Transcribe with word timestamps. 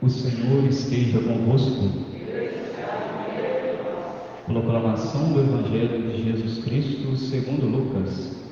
O 0.00 0.08
Senhor 0.08 0.64
esteja 0.68 1.18
convosco. 1.18 1.90
Proclamação 4.46 5.32
do 5.32 5.40
Evangelho 5.40 6.12
de 6.12 6.22
Jesus 6.22 6.64
Cristo 6.64 7.16
segundo 7.16 7.66
Lucas. 7.66 8.46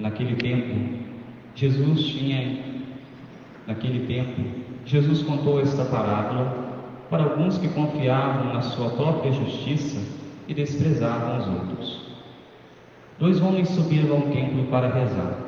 Naquele 0.00 0.34
tempo, 0.34 1.04
Jesus 1.54 2.04
tinha 2.06 2.58
naquele 3.64 4.06
tempo, 4.06 4.42
Jesus 4.84 5.22
contou 5.22 5.60
esta 5.60 5.84
parábola 5.84 6.82
para 7.08 7.22
alguns 7.22 7.56
que 7.58 7.68
confiavam 7.68 8.52
na 8.52 8.62
sua 8.62 8.90
própria 8.90 9.30
justiça 9.30 10.00
e 10.48 10.54
desprezavam 10.54 11.38
os 11.38 11.46
outros. 11.46 12.08
Dois 13.18 13.40
homens 13.40 13.68
subiram 13.68 14.16
ao 14.16 14.22
templo 14.22 14.64
para 14.64 14.92
rezar. 14.92 15.47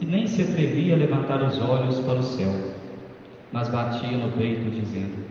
e 0.00 0.04
nem 0.06 0.26
se 0.26 0.42
atrevia 0.42 0.94
a 0.94 0.98
levantar 0.98 1.42
os 1.42 1.60
olhos 1.60 2.00
para 2.00 2.18
o 2.18 2.22
céu, 2.22 2.52
mas 3.52 3.68
batia 3.68 4.16
no 4.16 4.30
peito, 4.32 4.70
dizendo: 4.70 5.24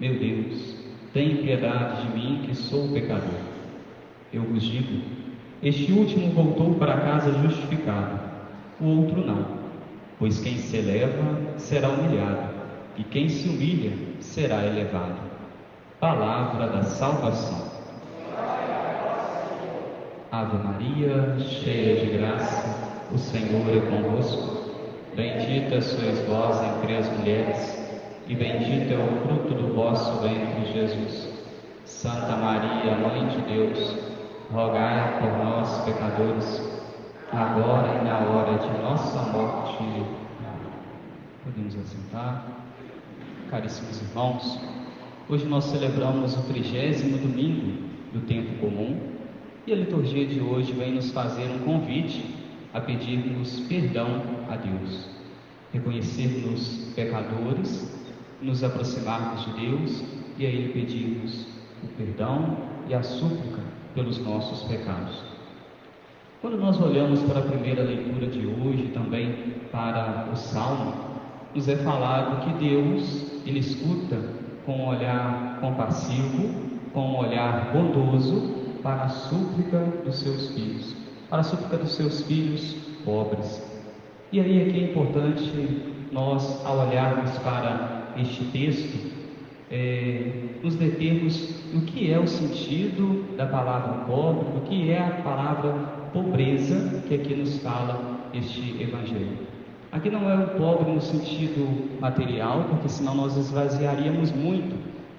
Meu 0.00 0.18
Deus, 0.18 0.76
tem 1.12 1.36
piedade 1.36 2.02
de 2.02 2.16
mim, 2.16 2.42
que 2.44 2.54
sou 2.54 2.88
pecador. 2.92 3.40
Eu 4.32 4.42
vos 4.42 4.62
digo: 4.62 5.00
este 5.62 5.92
último 5.92 6.30
voltou 6.32 6.74
para 6.74 7.00
casa 7.00 7.32
justificado, 7.40 8.20
o 8.80 8.84
outro 8.84 9.24
não, 9.24 9.46
pois 10.18 10.40
quem 10.40 10.58
se 10.58 10.76
eleva 10.76 11.40
será 11.56 11.88
humilhado, 11.88 12.50
e 12.98 13.04
quem 13.04 13.28
se 13.28 13.48
humilha 13.48 13.92
será 14.20 14.64
elevado. 14.64 15.16
Palavra 15.98 16.66
da 16.68 16.82
salvação. 16.82 17.72
Ave 20.30 20.58
Maria, 20.58 21.36
cheia 21.38 22.04
de 22.04 22.18
graça, 22.18 22.73
o 23.12 23.18
Senhor 23.18 23.68
é 23.68 23.80
convosco. 23.90 24.64
Bendita 25.14 25.80
sois 25.80 26.18
vós 26.26 26.60
entre 26.62 26.96
as 26.96 27.08
mulheres, 27.18 27.78
e 28.26 28.34
bendito 28.34 28.92
é 28.92 28.96
o 28.96 29.26
fruto 29.26 29.54
do 29.54 29.74
vosso 29.74 30.20
ventre, 30.20 30.72
Jesus. 30.72 31.28
Santa 31.84 32.36
Maria, 32.36 32.96
Mãe 32.96 33.28
de 33.28 33.40
Deus, 33.42 33.96
rogai 34.50 35.20
por 35.20 35.44
nós, 35.44 35.84
pecadores, 35.84 36.62
agora 37.30 38.00
e 38.00 38.04
na 38.04 38.18
hora 38.20 38.58
de 38.58 38.82
nossa 38.82 39.20
morte. 39.30 39.84
Podemos 41.44 41.76
assentar. 41.76 42.46
Caríssimos 43.50 44.00
irmãos, 44.02 44.58
hoje 45.28 45.44
nós 45.46 45.64
celebramos 45.64 46.34
o 46.36 46.42
trigésimo 46.42 47.18
domingo 47.18 47.88
do 48.12 48.20
tempo 48.26 48.58
comum 48.58 48.98
e 49.66 49.72
a 49.72 49.76
liturgia 49.76 50.26
de 50.26 50.40
hoje 50.40 50.72
vem 50.72 50.94
nos 50.94 51.10
fazer 51.12 51.44
um 51.44 51.58
convite 51.60 52.43
a 52.74 52.80
pedirmos 52.80 53.60
perdão 53.68 54.20
a 54.50 54.56
Deus, 54.56 55.08
reconhecermos 55.72 56.92
pecadores, 56.96 58.04
nos 58.42 58.64
aproximarmos 58.64 59.44
de 59.44 59.52
Deus 59.60 60.04
e 60.36 60.44
a 60.44 60.48
Ele 60.48 60.72
pedirmos 60.72 61.46
o 61.84 61.86
perdão 61.96 62.56
e 62.88 62.94
a 62.94 63.02
súplica 63.02 63.62
pelos 63.94 64.18
nossos 64.18 64.64
pecados. 64.64 65.22
Quando 66.42 66.58
nós 66.58 66.78
olhamos 66.80 67.22
para 67.22 67.38
a 67.38 67.42
primeira 67.42 67.84
leitura 67.84 68.26
de 68.26 68.44
hoje, 68.44 68.90
também 68.92 69.54
para 69.70 70.28
o 70.32 70.36
Salmo, 70.36 70.94
nos 71.54 71.68
é 71.68 71.76
falado 71.76 72.44
que 72.44 72.68
Deus, 72.68 73.40
Ele 73.46 73.60
escuta 73.60 74.18
com 74.66 74.78
um 74.78 74.88
olhar 74.88 75.58
compassivo, 75.60 76.52
com 76.92 77.12
um 77.12 77.18
olhar 77.18 77.72
bondoso 77.72 78.52
para 78.82 79.04
a 79.04 79.08
súplica 79.08 79.78
dos 80.04 80.16
seus 80.16 80.48
filhos 80.50 81.03
para 81.34 81.40
a 81.40 81.44
súplica 81.44 81.78
dos 81.78 81.96
seus 81.96 82.22
filhos 82.22 82.76
pobres. 83.04 83.60
E 84.30 84.38
aí 84.38 84.62
é 84.62 84.70
que 84.70 84.78
é 84.78 84.90
importante 84.92 85.82
nós, 86.12 86.64
ao 86.64 86.86
olharmos 86.86 87.36
para 87.38 88.12
este 88.16 88.44
texto, 88.52 89.10
é, 89.68 90.30
nos 90.62 90.76
determos 90.76 91.60
no 91.72 91.80
que 91.80 92.08
é 92.08 92.20
o 92.20 92.28
sentido 92.28 93.34
da 93.36 93.46
palavra 93.46 94.04
pobre, 94.04 94.58
o 94.58 94.60
que 94.60 94.92
é 94.92 94.98
a 95.00 95.10
palavra 95.24 95.72
pobreza 96.12 97.02
que 97.08 97.16
aqui 97.16 97.34
nos 97.34 97.58
fala 97.58 98.30
este 98.32 98.80
Evangelho. 98.80 99.36
Aqui 99.90 100.10
não 100.10 100.30
é 100.30 100.36
o 100.36 100.48
pobre 100.50 100.92
no 100.92 101.00
sentido 101.00 101.98
material, 102.00 102.66
porque 102.70 102.88
senão 102.88 103.16
nós 103.16 103.36
esvaziaríamos 103.36 104.30
muito 104.30 104.76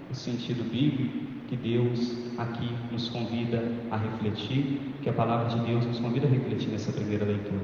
o 0.10 0.16
sentido 0.16 0.64
bíblico, 0.64 1.35
que 1.48 1.56
Deus 1.56 2.16
aqui 2.38 2.70
nos 2.92 3.10
convida 3.10 3.64
a 3.92 3.98
refletir, 3.98 4.82
que 5.02 5.10
a 5.10 5.14
palavra 5.14 5.50
de 5.50 5.66
Deus 5.66 5.86
nos 5.86 6.00
convida 6.00 6.28
a 6.28 6.30
refletir 6.30 6.70
nessa 6.70 6.92
primeira 6.92 7.26
leitura. 7.26 7.62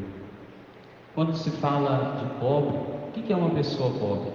Quando 1.15 1.35
se 1.35 1.49
fala 1.49 2.17
de 2.19 2.39
pobre, 2.39 2.77
o 2.77 3.11
que 3.11 3.33
é 3.33 3.35
uma 3.35 3.49
pessoa 3.49 3.91
pobre? 3.99 4.31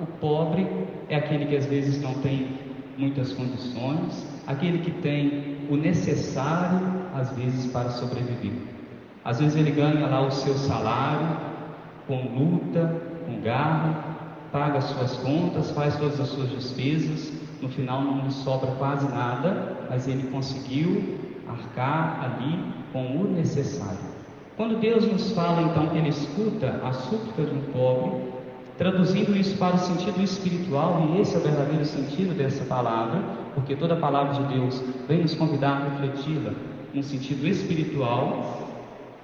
O 0.00 0.06
pobre 0.20 0.66
é 1.08 1.16
aquele 1.16 1.46
que 1.46 1.56
às 1.56 1.66
vezes 1.66 2.02
não 2.02 2.14
tem 2.14 2.58
muitas 2.98 3.32
condições, 3.32 4.26
aquele 4.46 4.78
que 4.78 4.90
tem 4.90 5.56
o 5.70 5.76
necessário, 5.76 6.80
às 7.14 7.30
vezes, 7.32 7.70
para 7.70 7.90
sobreviver. 7.90 8.52
Às 9.24 9.38
vezes 9.38 9.56
ele 9.56 9.70
ganha 9.70 10.06
lá 10.06 10.26
o 10.26 10.30
seu 10.30 10.54
salário 10.54 11.36
com 12.06 12.16
luta, 12.36 13.00
com 13.26 13.40
garra, 13.40 14.04
paga 14.50 14.78
as 14.78 14.84
suas 14.84 15.16
contas, 15.18 15.70
faz 15.70 15.96
todas 15.96 16.20
as 16.20 16.28
suas 16.28 16.50
despesas, 16.50 17.32
no 17.60 17.68
final 17.68 18.02
não 18.02 18.24
lhe 18.24 18.32
sobra 18.32 18.70
quase 18.72 19.08
nada, 19.08 19.86
mas 19.88 20.08
ele 20.08 20.28
conseguiu 20.30 21.18
arcar 21.48 22.24
ali 22.24 22.58
com 22.92 23.16
o 23.16 23.24
necessário. 23.24 24.10
Quando 24.56 24.78
Deus 24.78 25.10
nos 25.10 25.32
fala 25.32 25.62
então 25.62 25.88
que 25.88 25.96
Ele 25.96 26.10
escuta 26.10 26.80
a 26.84 26.92
súplica 26.92 27.44
de 27.44 27.56
um 27.56 27.62
pobre, 27.72 28.30
traduzindo 28.76 29.36
isso 29.36 29.56
para 29.56 29.76
o 29.76 29.78
sentido 29.78 30.22
espiritual, 30.22 31.08
e 31.10 31.20
esse 31.20 31.34
é 31.34 31.38
o 31.38 31.42
verdadeiro 31.42 31.84
sentido 31.84 32.36
dessa 32.36 32.64
palavra, 32.64 33.22
porque 33.54 33.74
toda 33.74 33.94
a 33.94 33.96
palavra 33.96 34.34
de 34.34 34.54
Deus 34.54 34.82
vem 35.08 35.22
nos 35.22 35.34
convidar 35.34 35.72
a 35.72 35.88
refleti-la 35.88 36.52
no 36.92 37.02
sentido 37.02 37.46
espiritual, 37.46 38.68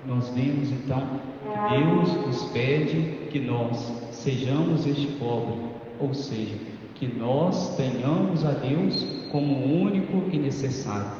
nós 0.06 0.28
vemos 0.30 0.70
então 0.70 1.02
que 1.42 1.76
Deus 1.76 2.26
nos 2.26 2.44
pede 2.50 3.28
que 3.30 3.40
nós 3.40 3.92
sejamos 4.12 4.86
este 4.86 5.06
pobre, 5.18 5.58
ou 5.98 6.14
seja, 6.14 6.54
que 6.98 7.06
nós 7.06 7.76
tenhamos 7.76 8.44
a 8.44 8.52
Deus 8.52 9.06
como 9.30 9.82
único 9.82 10.28
e 10.32 10.38
necessário, 10.38 11.10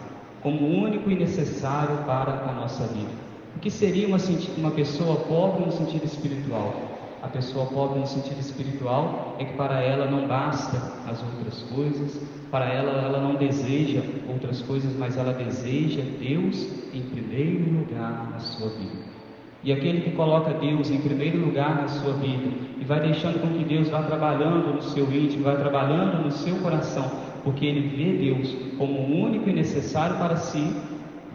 como 0.43 0.67
único 0.67 1.11
e 1.11 1.15
necessário 1.15 1.99
para 2.07 2.49
a 2.49 2.53
nossa 2.53 2.87
vida. 2.87 3.11
O 3.57 3.59
que 3.59 3.71
seria 3.71 4.07
uma, 4.07 4.19
uma 4.57 4.71
pessoa 4.71 5.17
pobre 5.21 5.65
no 5.65 5.73
sentido 5.73 6.05
espiritual? 6.05 6.75
A 7.23 7.29
pessoa 7.29 7.67
pobre 7.67 7.99
no 7.99 8.07
sentido 8.07 8.39
espiritual 8.39 9.37
é 9.39 9.45
que 9.45 9.55
para 9.55 9.81
ela 9.81 10.07
não 10.07 10.27
basta 10.27 10.77
as 11.09 11.23
outras 11.23 11.63
coisas, 11.75 12.21
para 12.51 12.67
ela 12.67 12.93
ela 12.93 13.21
não 13.21 13.35
deseja 13.35 14.03
outras 14.29 14.63
coisas, 14.63 14.95
mas 14.97 15.17
ela 15.17 15.33
deseja 15.33 16.03
Deus 16.21 16.69
em 16.95 17.03
primeiro 17.03 17.79
lugar 17.81 18.31
na 18.31 18.39
sua 18.39 18.69
vida. 18.71 19.16
E 19.65 19.73
aquele 19.73 20.03
que 20.03 20.11
coloca 20.11 20.55
Deus 20.55 20.91
em 20.91 20.99
primeiro 21.01 21.39
lugar 21.39 21.77
na 21.83 21.89
sua 21.89 22.13
vida 22.15 22.51
e 22.81 22.85
vai 22.85 23.01
deixando 23.01 23.41
com 23.41 23.49
que 23.49 23.65
Deus 23.65 23.89
vá 23.89 24.03
trabalhando 24.03 24.75
no 24.75 24.83
seu 24.83 25.05
íntimo, 25.13 25.45
vai 25.45 25.57
trabalhando 25.57 26.23
no 26.23 26.31
seu 26.31 26.57
coração, 26.57 27.11
porque 27.43 27.67
ele 27.67 27.89
vê 27.89 28.33
Deus 28.33 28.55
como 28.79 29.25
único 29.25 29.49
e 29.49 29.53
necessário 29.53 30.17
para 30.17 30.37
si, 30.37 30.73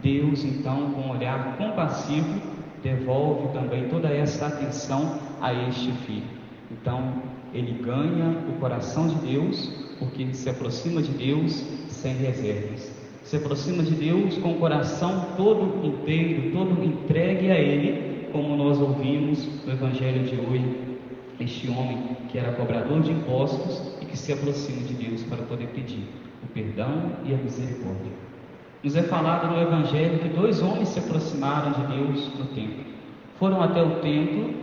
Deus 0.02 0.44
então, 0.44 0.90
com 0.92 1.00
um 1.02 1.10
olhar 1.10 1.56
compassivo, 1.56 2.40
devolve 2.82 3.52
também 3.52 3.88
toda 3.88 4.08
essa 4.08 4.46
atenção 4.46 5.18
a 5.40 5.52
este 5.52 5.92
filho. 5.92 6.26
Então, 6.70 7.12
ele 7.52 7.72
ganha 7.82 8.36
o 8.48 8.58
coração 8.58 9.08
de 9.08 9.14
Deus 9.16 9.70
porque 9.98 10.32
se 10.32 10.48
aproxima 10.48 11.02
de 11.02 11.12
Deus 11.12 11.64
sem 11.88 12.14
reservas. 12.14 12.90
Se 13.22 13.36
aproxima 13.36 13.82
de 13.82 13.94
Deus 13.94 14.36
com 14.38 14.52
o 14.52 14.58
coração 14.58 15.26
todo 15.36 15.86
inteiro, 15.86 16.50
todo 16.52 16.84
entregue 16.84 17.50
a 17.50 17.58
Ele, 17.58 18.11
como 18.32 18.56
nós 18.56 18.80
ouvimos 18.80 19.46
no 19.64 19.72
Evangelho 19.72 20.24
de 20.24 20.36
hoje, 20.36 20.98
este 21.38 21.68
homem 21.70 22.16
que 22.28 22.38
era 22.38 22.52
cobrador 22.52 23.00
de 23.02 23.12
impostos 23.12 23.94
e 24.00 24.06
que 24.06 24.16
se 24.16 24.32
aproxima 24.32 24.82
de 24.82 24.94
Deus 24.94 25.22
para 25.24 25.42
poder 25.42 25.66
pedir 25.68 26.04
o 26.42 26.46
perdão 26.48 27.12
e 27.24 27.34
a 27.34 27.36
misericórdia. 27.36 28.12
Nos 28.82 28.96
é 28.96 29.02
falado 29.02 29.48
no 29.54 29.60
Evangelho 29.60 30.18
que 30.18 30.28
dois 30.28 30.62
homens 30.62 30.88
se 30.88 30.98
aproximaram 30.98 31.72
de 31.72 31.94
Deus 31.94 32.38
no 32.38 32.46
templo. 32.46 32.84
Foram 33.38 33.62
até 33.62 33.82
o 33.82 34.00
templo 34.00 34.54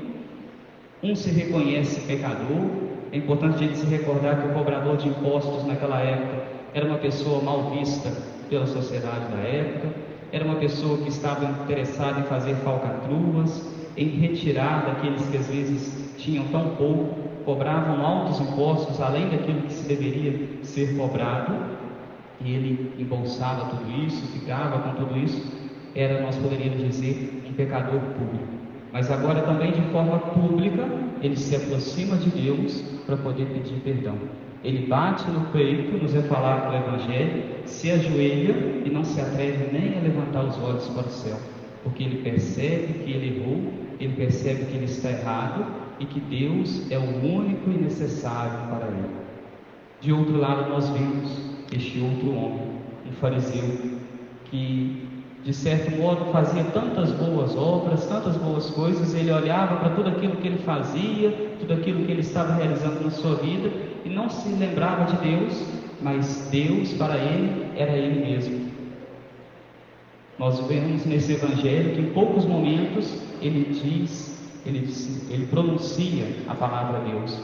Um 1.01 1.16
se 1.16 1.30
reconhece 1.30 2.01
pecador, 2.01 2.66
é 3.13 3.18
importante 3.18 3.56
a 3.56 3.68
gente 3.68 3.77
se 3.77 3.86
recordar 3.86 4.42
que 4.42 4.50
o 4.50 4.54
cobrador 4.54 4.98
de 4.98 5.07
impostos 5.07 5.66
naquela 5.66 6.00
época 6.01 6.44
era 6.74 6.86
uma 6.86 6.98
pessoa 6.98 7.42
mal 7.42 7.71
vista 7.71 8.12
pela 8.50 8.66
sociedade 8.66 9.31
da 9.31 9.38
época, 9.38 10.09
era 10.31 10.46
uma 10.46 10.56
pessoa 10.56 10.98
que 11.00 11.10
estava 11.10 11.46
interessada 11.46 12.20
em 12.20 12.24
fazer 12.24 12.56
falcatruas, 12.58 13.74
em 13.98 14.08
retirar 14.10 14.86
daqueles 14.86 15.28
que 15.28 15.38
às 15.38 15.48
vezes 15.48 16.14
tinham 16.18 16.46
tão 16.46 16.76
pouco, 16.76 17.16
cobravam 17.44 18.06
altos 18.06 18.40
impostos 18.40 19.02
além 19.02 19.30
daquilo 19.30 19.62
que 19.62 19.74
se 19.74 19.88
deveria 19.88 20.64
ser 20.64 20.96
cobrado, 20.96 21.54
e 22.40 22.54
ele 22.54 22.94
embolsava 22.98 23.70
tudo 23.70 23.90
isso, 24.06 24.28
ficava 24.28 24.80
com 24.80 25.04
tudo 25.04 25.18
isso, 25.18 25.52
era, 25.96 26.22
nós 26.22 26.38
poderíamos 26.38 26.84
dizer, 26.84 27.44
um 27.50 27.54
pecador 27.54 28.00
público. 28.00 28.59
Mas 28.92 29.12
agora 29.12 29.42
também 29.42 29.72
de 29.72 29.82
forma 29.92 30.18
pública, 30.20 30.88
ele 31.22 31.36
se 31.36 31.56
aproxima 31.56 32.18
de 32.18 32.30
Deus 32.30 32.82
para 33.06 33.18
poder 33.18 33.46
pedir 33.46 33.80
perdão. 33.82 34.16
Ele 34.64 34.88
bate 34.88 35.30
no 35.30 35.42
peito, 35.52 35.98
nos 36.02 36.14
é 36.16 36.22
falado 36.24 36.72
no 36.72 36.78
Evangelho, 36.78 37.44
se 37.66 37.92
ajoelha 37.92 38.56
e 38.84 38.90
não 38.90 39.04
se 39.04 39.22
atreve 39.22 39.70
nem 39.72 39.98
a 39.98 40.02
levantar 40.02 40.44
os 40.44 40.58
olhos 40.62 40.88
para 40.90 41.08
o 41.08 41.10
céu, 41.10 41.38
porque 41.84 42.04
ele 42.04 42.22
percebe 42.22 42.94
que 43.06 43.12
ele 43.12 43.38
errou, 43.38 43.74
ele 44.00 44.14
percebe 44.16 44.66
que 44.66 44.76
ele 44.76 44.86
está 44.86 45.12
errado 45.12 45.66
e 46.00 46.06
que 46.06 46.20
Deus 46.20 46.90
é 46.92 46.98
o 46.98 47.26
único 47.26 47.70
e 47.70 47.78
necessário 47.78 48.68
para 48.70 48.88
ele. 48.88 49.10
De 50.02 50.12
outro 50.12 50.38
lado, 50.38 50.70
nós 50.70 50.90
vemos 50.90 51.50
este 51.72 52.00
outro 52.00 52.32
homem, 52.32 52.70
um 53.08 53.12
fariseu, 53.14 53.64
que 54.46 55.08
de 55.44 55.54
certo 55.54 55.96
modo 55.98 56.26
fazia 56.32 56.64
tantas 56.66 57.12
boas 57.12 57.56
obras, 57.56 58.06
tantas 58.06 58.36
boas 58.38 58.70
coisas, 58.72 59.14
ele 59.14 59.32
olhava 59.32 59.78
para 59.78 59.90
tudo 59.92 60.10
aquilo 60.10 60.36
que 60.36 60.48
ele 60.48 60.58
fazia, 60.60 61.32
tudo 61.60 61.74
aquilo 61.74 62.06
que 62.06 62.12
ele 62.12 62.22
estava 62.22 62.54
realizando 62.54 63.04
na 63.04 63.10
sua 63.10 63.36
vida 63.36 63.72
e 64.04 64.10
não 64.10 64.30
se 64.30 64.50
lembrava 64.50 65.06
de 65.06 65.30
Deus, 65.30 65.64
mas 66.02 66.50
Deus 66.52 66.94
para 66.94 67.18
ele 67.18 67.68
era 67.78 67.94
ele 67.94 68.20
mesmo. 68.20 68.70
Nós 70.38 70.60
vemos 70.68 71.06
nesse 71.06 71.34
evangelho 71.34 71.96
que 71.96 72.02
em 72.02 72.10
poucos 72.12 72.46
momentos 72.46 73.14
ele 73.42 73.74
diz, 73.74 74.38
ele, 74.66 74.88
ele 75.30 75.48
pronuncia 75.48 76.26
a 76.48 76.56
palavra 76.56 77.00
Deus, 77.00 77.38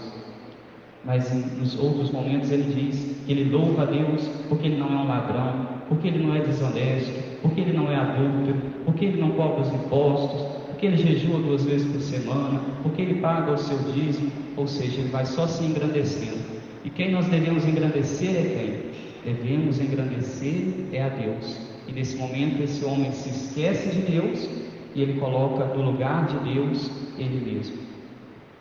mas 1.03 1.31
nos 1.57 1.77
outros 1.79 2.11
momentos 2.11 2.51
ele 2.51 2.73
diz 2.73 3.23
que 3.25 3.31
ele 3.31 3.49
louva 3.49 3.83
a 3.83 3.85
Deus 3.85 4.27
porque 4.49 4.67
ele 4.67 4.77
não 4.77 4.87
é 4.87 5.01
um 5.01 5.07
ladrão, 5.07 5.74
porque 5.87 6.07
ele 6.07 6.23
não 6.25 6.35
é 6.35 6.39
desonesto, 6.39 7.13
porque 7.41 7.61
ele 7.61 7.73
não 7.73 7.91
é 7.91 7.95
adúltero, 7.95 8.61
porque 8.85 9.05
ele 9.05 9.21
não 9.21 9.31
cobra 9.31 9.61
os 9.61 9.73
impostos, 9.73 10.41
porque 10.67 10.87
ele 10.87 10.97
jejua 10.97 11.39
duas 11.39 11.63
vezes 11.63 11.91
por 11.91 12.01
semana, 12.01 12.59
porque 12.83 13.01
ele 13.01 13.21
paga 13.21 13.53
o 13.53 13.57
seu 13.57 13.77
dízimo, 13.93 14.31
ou 14.57 14.67
seja, 14.67 14.99
ele 14.99 15.09
vai 15.09 15.25
só 15.25 15.47
se 15.47 15.63
engrandecendo. 15.63 16.55
E 16.83 16.89
quem 16.89 17.11
nós 17.11 17.25
devemos 17.27 17.65
engrandecer 17.65 18.29
é 18.29 18.43
quem? 18.43 19.33
Devemos 19.33 19.79
engrandecer 19.79 20.67
é 20.91 21.01
a 21.01 21.09
Deus. 21.09 21.59
E 21.87 21.91
nesse 21.91 22.15
momento 22.17 22.61
esse 22.61 22.85
homem 22.85 23.11
se 23.11 23.29
esquece 23.29 23.89
de 23.89 24.01
Deus 24.11 24.47
e 24.93 25.01
ele 25.01 25.19
coloca 25.19 25.65
no 25.65 25.83
lugar 25.83 26.27
de 26.27 26.53
Deus 26.53 26.91
ele 27.17 27.53
mesmo. 27.53 27.77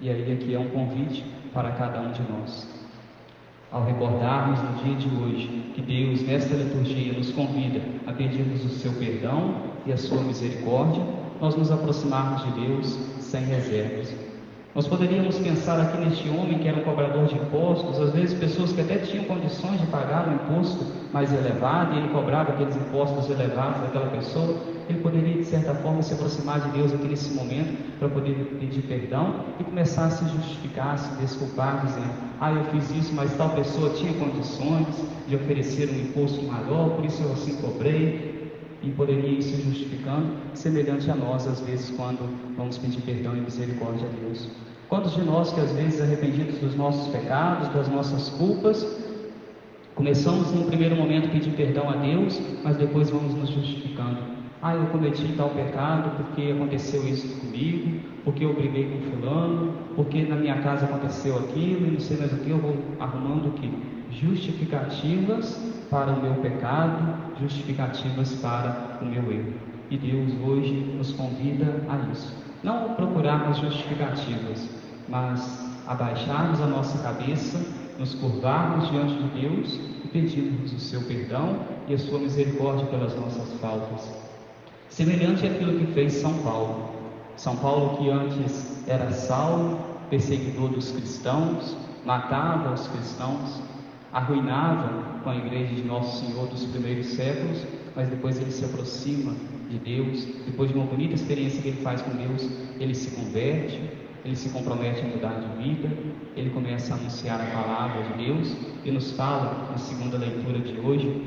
E 0.00 0.10
aí 0.10 0.32
aqui 0.32 0.54
é 0.54 0.58
um 0.58 0.68
convite 0.68 1.24
para 1.52 1.70
cada 1.72 2.00
um 2.00 2.12
de 2.12 2.22
nós. 2.22 2.68
Ao 3.70 3.84
recordarmos 3.84 4.60
no 4.62 4.84
dia 4.84 4.94
de 4.96 5.08
hoje 5.16 5.53
Deus, 5.94 6.22
nesta 6.22 6.56
liturgia, 6.56 7.12
nos 7.12 7.30
convida 7.30 7.80
a 8.04 8.12
pedirmos 8.12 8.64
o 8.64 8.68
seu 8.68 8.92
perdão 8.94 9.54
e 9.86 9.92
a 9.92 9.96
sua 9.96 10.20
misericórdia, 10.22 11.00
nós 11.40 11.54
nos 11.54 11.70
aproximarmos 11.70 12.42
de 12.42 12.66
Deus 12.66 12.98
sem 13.20 13.44
reservas. 13.44 14.12
Nós 14.74 14.88
poderíamos 14.88 15.38
pensar 15.38 15.80
aqui 15.80 15.98
neste 15.98 16.28
homem 16.30 16.58
que 16.58 16.66
era 16.66 16.78
um 16.78 16.82
cobrador 16.82 17.26
de 17.26 17.36
impostos, 17.36 18.00
às 18.00 18.12
vezes 18.12 18.36
pessoas 18.36 18.72
que 18.72 18.80
até 18.80 18.96
tinham 18.96 19.24
condições 19.26 19.80
de 19.80 19.86
pagar 19.86 20.28
um 20.28 20.34
imposto 20.34 20.84
mais 21.12 21.32
elevado 21.32 21.94
e 21.94 21.98
ele 21.98 22.08
cobrava 22.08 22.50
aqueles 22.50 22.74
impostos 22.74 23.30
elevados 23.30 23.82
daquela 23.82 24.08
pessoa, 24.08 24.56
ele 24.88 24.98
poderia 24.98 25.33
de 25.33 25.33
certa 25.54 25.74
forma 25.74 26.02
se 26.02 26.12
aproximar 26.14 26.60
de 26.60 26.68
Deus 26.70 26.92
nesse 26.92 27.32
momento 27.32 27.98
para 28.00 28.08
poder 28.08 28.34
pedir 28.58 28.82
perdão 28.82 29.44
e 29.60 29.64
começar 29.64 30.06
a 30.06 30.10
se 30.10 30.24
justificar, 30.28 30.94
a 30.94 30.96
se 30.96 31.14
desculpar, 31.20 31.86
dizendo: 31.86 32.10
Ah, 32.40 32.52
eu 32.52 32.64
fiz 32.64 32.90
isso, 32.90 33.14
mas 33.14 33.32
tal 33.36 33.50
pessoa 33.50 33.90
tinha 33.90 34.12
condições 34.14 34.86
de 35.28 35.36
oferecer 35.36 35.88
um 35.90 36.00
imposto 36.00 36.42
maior, 36.42 36.90
por 36.96 37.04
isso 37.04 37.22
eu 37.22 37.32
assim 37.32 37.54
cobrei. 37.56 38.34
E 38.82 38.90
poderia 38.90 39.30
ir 39.30 39.42
se 39.42 39.62
justificando, 39.62 40.34
semelhante 40.52 41.10
a 41.10 41.14
nós, 41.14 41.46
às 41.46 41.58
vezes, 41.60 41.88
quando 41.96 42.18
vamos 42.54 42.76
pedir 42.76 43.00
perdão 43.00 43.34
e 43.34 43.40
misericórdia 43.40 44.06
a 44.06 44.26
Deus. 44.26 44.46
Quantos 44.90 45.14
de 45.14 45.22
nós 45.22 45.50
que 45.54 45.60
às 45.60 45.72
vezes 45.72 46.02
arrependidos 46.02 46.58
dos 46.58 46.74
nossos 46.76 47.08
pecados, 47.08 47.68
das 47.68 47.88
nossas 47.88 48.28
culpas, 48.28 48.86
começamos 49.94 50.52
num 50.52 50.66
primeiro 50.66 50.96
momento 50.96 51.28
a 51.28 51.30
pedir 51.30 51.52
perdão 51.52 51.88
a 51.88 51.96
Deus, 51.96 52.38
mas 52.62 52.76
depois 52.76 53.08
vamos 53.08 53.32
nos 53.32 53.48
justificando. 53.48 54.33
Ah, 54.66 54.74
eu 54.74 54.86
cometi 54.86 55.34
tal 55.36 55.50
pecado 55.50 56.16
porque 56.16 56.50
aconteceu 56.50 57.06
isso 57.06 57.38
comigo, 57.38 58.00
porque 58.24 58.46
eu 58.46 58.54
briguei 58.54 58.88
com 58.88 59.10
fulano, 59.10 59.74
porque 59.94 60.22
na 60.22 60.36
minha 60.36 60.58
casa 60.62 60.86
aconteceu 60.86 61.36
aquilo, 61.36 61.86
e 61.86 61.90
não 61.90 62.00
sei 62.00 62.16
mais 62.16 62.32
o 62.32 62.36
que, 62.38 62.48
eu 62.48 62.56
vou 62.56 62.74
arrumando 62.98 63.48
o 63.48 63.50
que? 63.50 63.70
Justificativas 64.10 65.62
para 65.90 66.12
o 66.12 66.22
meu 66.22 66.36
pecado, 66.36 67.14
justificativas 67.38 68.36
para 68.36 69.00
o 69.02 69.04
meu 69.04 69.30
erro. 69.30 69.52
E 69.90 69.98
Deus 69.98 70.32
hoje 70.42 70.72
nos 70.96 71.12
convida 71.12 71.82
a 71.86 72.10
isso. 72.10 72.34
Não 72.62 72.94
procurarmos 72.94 73.58
justificativas, 73.58 74.66
mas 75.06 75.78
abaixarmos 75.86 76.62
a 76.62 76.66
nossa 76.66 76.96
cabeça, 77.02 77.60
nos 77.98 78.14
curvarmos 78.14 78.88
diante 78.88 79.12
de 79.12 79.42
Deus 79.42 79.78
e 80.06 80.08
pedirmos 80.08 80.72
o 80.72 80.80
seu 80.80 81.02
perdão 81.02 81.58
e 81.86 81.92
a 81.92 81.98
sua 81.98 82.18
misericórdia 82.18 82.86
pelas 82.86 83.14
nossas 83.14 83.52
faltas. 83.60 84.24
Semelhante 84.94 85.44
àquilo 85.44 85.76
que 85.76 85.92
fez 85.92 86.12
São 86.12 86.32
Paulo. 86.44 86.90
São 87.36 87.56
Paulo, 87.56 87.98
que 87.98 88.08
antes 88.10 88.80
era 88.86 89.10
Saulo, 89.10 89.80
perseguidor 90.08 90.68
dos 90.68 90.92
cristãos, 90.92 91.76
matava 92.06 92.72
os 92.72 92.86
cristãos, 92.86 93.60
arruinava 94.12 95.02
com 95.24 95.30
a 95.30 95.36
igreja 95.36 95.74
de 95.74 95.82
Nosso 95.82 96.24
Senhor 96.24 96.46
dos 96.46 96.64
primeiros 96.66 97.08
séculos, 97.08 97.66
mas 97.96 98.08
depois 98.08 98.38
ele 98.38 98.52
se 98.52 98.64
aproxima 98.64 99.34
de 99.68 99.78
Deus, 99.78 100.28
depois 100.46 100.70
de 100.70 100.76
uma 100.76 100.86
bonita 100.86 101.14
experiência 101.14 101.60
que 101.60 101.70
ele 101.70 101.82
faz 101.82 102.00
com 102.00 102.12
Deus, 102.12 102.48
ele 102.78 102.94
se 102.94 103.16
converte, 103.16 103.80
ele 104.24 104.36
se 104.36 104.50
compromete 104.50 105.00
a 105.00 105.08
mudar 105.08 105.40
de 105.40 105.60
vida, 105.60 105.88
ele 106.36 106.50
começa 106.50 106.94
a 106.94 106.96
anunciar 106.96 107.40
a 107.40 107.46
palavra 107.46 108.00
de 108.00 108.26
Deus 108.26 108.56
e 108.84 108.92
nos 108.92 109.10
fala, 109.10 109.70
na 109.72 109.76
segunda 109.76 110.16
leitura 110.16 110.60
de 110.60 110.78
hoje, 110.78 111.26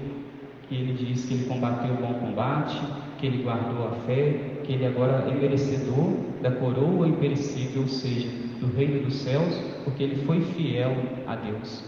que 0.69 0.75
ele 0.75 0.93
diz 0.93 1.25
que 1.25 1.33
ele 1.33 1.45
combateu 1.47 1.95
o 1.95 1.97
bom 1.97 2.13
combate, 2.13 2.81
que 3.17 3.25
ele 3.27 3.43
guardou 3.43 3.87
a 3.87 3.91
fé, 4.05 4.61
que 4.63 4.73
ele 4.73 4.85
agora 4.85 5.25
é 5.29 5.33
merecedor 5.33 6.13
da 6.41 6.51
coroa 6.51 7.07
imperecível, 7.07 7.81
ou 7.81 7.87
seja, 7.87 8.27
do 8.59 8.67
reino 8.75 9.03
dos 9.03 9.15
céus, 9.15 9.53
porque 9.83 10.03
ele 10.03 10.25
foi 10.25 10.41
fiel 10.41 10.95
a 11.25 11.35
Deus. 11.35 11.83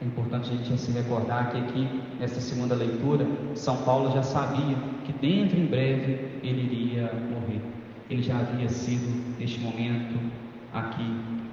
É 0.00 0.04
importante 0.04 0.50
a 0.50 0.56
gente 0.56 0.78
se 0.78 0.92
recordar 0.92 1.50
que 1.50 1.58
aqui, 1.58 1.88
nessa 2.18 2.40
segunda 2.40 2.74
leitura, 2.74 3.26
São 3.54 3.76
Paulo 3.84 4.12
já 4.12 4.22
sabia 4.22 4.76
que 5.04 5.12
dentro 5.12 5.58
em 5.58 5.66
breve 5.66 6.18
ele 6.42 6.62
iria 6.62 7.12
morrer. 7.30 7.60
Ele 8.10 8.22
já 8.22 8.38
havia 8.38 8.68
sido, 8.68 9.38
neste 9.38 9.60
momento, 9.60 10.18
aqui 10.72 11.04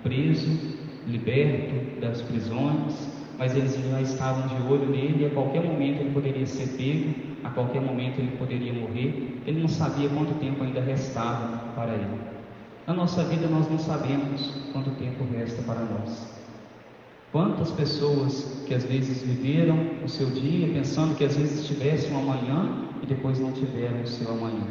preso, 0.04 0.78
liberto 1.08 2.02
das 2.02 2.22
prisões, 2.22 3.21
mas 3.42 3.56
eles 3.56 3.76
já 3.90 4.00
estavam 4.00 4.48
de 4.48 4.72
olho 4.72 4.88
nele 4.88 5.24
e 5.24 5.26
a 5.26 5.32
qualquer 5.32 5.64
momento 5.64 6.02
ele 6.02 6.12
poderia 6.12 6.46
ser 6.46 6.68
pego, 6.78 7.12
a 7.44 7.50
qualquer 7.50 7.82
momento 7.82 8.20
ele 8.20 8.38
poderia 8.38 8.72
morrer. 8.72 9.42
Ele 9.48 9.62
não 9.62 9.68
sabia 9.68 10.08
quanto 10.10 10.36
tempo 10.36 10.64
ainda 10.64 10.80
restava 10.80 11.58
para 11.74 11.92
ele. 11.92 12.22
Na 12.86 12.94
nossa 12.94 13.24
vida 13.24 13.48
nós 13.48 13.68
não 13.68 13.80
sabemos 13.80 14.54
quanto 14.72 14.92
tempo 14.92 15.26
resta 15.34 15.60
para 15.64 15.80
nós. 15.80 16.32
Quantas 17.32 17.72
pessoas 17.72 18.64
que 18.68 18.76
às 18.76 18.84
vezes 18.84 19.24
viveram 19.24 19.88
o 20.06 20.08
seu 20.08 20.30
dia 20.30 20.68
pensando 20.68 21.16
que 21.16 21.24
às 21.24 21.36
vezes 21.36 21.66
tivesse 21.66 22.14
um 22.14 22.20
amanhã 22.20 22.90
e 23.02 23.08
depois 23.08 23.40
não 23.40 23.52
tiveram 23.54 24.04
o 24.04 24.08
seu 24.08 24.30
amanhã. 24.30 24.68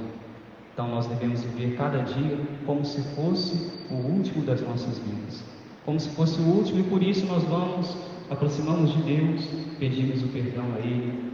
Então 0.73 0.87
nós 0.87 1.09
devemos 1.09 1.43
viver 1.43 1.77
cada 1.77 2.05
dia 2.05 2.39
como 2.65 2.85
se 2.85 3.03
fosse 3.17 3.69
o 3.91 3.95
último 3.95 4.45
das 4.45 4.61
nossas 4.61 4.97
vidas. 5.01 5.60
Como 5.91 5.99
se 5.99 6.09
fosse 6.11 6.41
o 6.41 6.45
último 6.45 6.79
e 6.79 6.83
por 6.85 7.03
isso 7.03 7.27
nós 7.27 7.43
vamos, 7.43 7.97
aproximamos 8.31 8.93
de 8.93 9.03
Deus, 9.03 9.45
pedimos 9.81 10.23
o 10.23 10.29
perdão 10.29 10.65
a 10.77 10.79
Ele, 10.79 11.33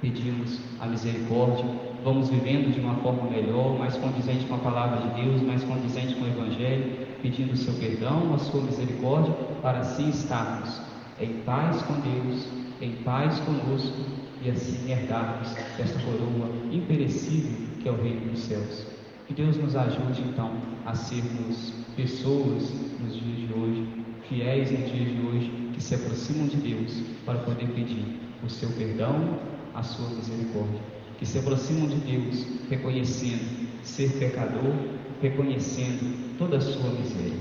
pedimos 0.00 0.60
a 0.78 0.86
misericórdia, 0.86 1.64
vamos 2.04 2.28
vivendo 2.28 2.72
de 2.72 2.78
uma 2.78 2.94
forma 2.98 3.28
melhor, 3.28 3.76
mais 3.76 3.96
condizente 3.96 4.44
com 4.44 4.54
a 4.54 4.58
palavra 4.58 5.08
de 5.08 5.22
Deus, 5.24 5.42
mais 5.42 5.64
condizente 5.64 6.14
com 6.14 6.22
o 6.24 6.28
Evangelho, 6.28 7.04
pedindo 7.20 7.54
o 7.54 7.56
seu 7.56 7.74
perdão, 7.74 8.32
a 8.32 8.38
sua 8.38 8.62
misericórdia, 8.62 9.34
para 9.60 9.80
assim 9.80 10.08
estarmos 10.08 10.80
em 11.20 11.40
paz 11.44 11.82
com 11.82 11.94
Deus, 11.94 12.46
em 12.80 12.92
paz 13.02 13.40
conosco 13.40 14.04
e 14.40 14.50
assim 14.50 14.88
herdarmos 14.88 15.48
esta 15.80 15.98
coroa 15.98 16.48
imperecível 16.70 17.50
que 17.82 17.88
é 17.88 17.90
o 17.90 18.00
reino 18.00 18.30
dos 18.30 18.38
céus. 18.38 18.86
Que 19.26 19.34
Deus 19.34 19.56
nos 19.56 19.74
ajude 19.74 20.22
então 20.22 20.52
a 20.84 20.94
sermos 20.94 21.72
pessoas 21.96 22.72
nos 23.00 23.14
dias 23.14 23.48
de 23.48 23.54
hoje, 23.54 23.95
fiéis 24.28 24.70
nos 24.70 24.92
dias 24.92 25.08
de 25.08 25.26
hoje, 25.26 25.70
que 25.72 25.82
se 25.82 25.94
aproximam 25.94 26.46
de 26.46 26.56
Deus 26.56 27.02
para 27.24 27.38
poder 27.38 27.68
pedir 27.68 28.18
o 28.44 28.48
seu 28.48 28.68
perdão, 28.70 29.38
a 29.74 29.82
sua 29.82 30.08
misericórdia. 30.10 30.80
Que 31.18 31.26
se 31.26 31.38
aproximam 31.38 31.88
de 31.88 31.96
Deus 31.96 32.46
reconhecendo 32.68 33.66
ser 33.82 34.10
pecador, 34.18 34.74
reconhecendo 35.22 36.36
toda 36.38 36.58
a 36.58 36.60
sua 36.60 36.90
miséria. 36.90 37.38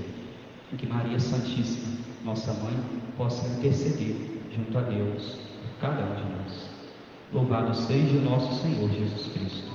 E 0.72 0.76
que 0.78 0.88
Maria 0.88 1.20
Santíssima, 1.20 1.98
nossa 2.24 2.54
mãe, 2.54 2.78
possa 3.18 3.48
interceder 3.58 4.16
junto 4.56 4.78
a 4.78 4.82
Deus 4.82 5.40
por 5.62 5.80
cada 5.82 6.04
um 6.04 6.16
de 6.16 6.24
nós. 6.38 6.70
Louvado 7.34 7.76
seja 7.76 8.18
o 8.18 8.22
nosso 8.22 8.62
Senhor 8.62 8.90
Jesus 8.90 9.28
Cristo. 9.34 9.75